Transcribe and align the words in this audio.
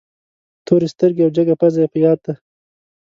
تورې 0.65 0.87
سترګې 0.93 1.21
او 1.23 1.31
جګه 1.37 1.53
پزه 1.59 1.79
یې 1.83 1.91
په 1.91 1.97
یاد 2.05 2.19
دي. 2.25 2.33